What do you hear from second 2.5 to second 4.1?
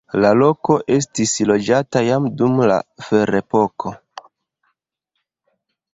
la ferepoko.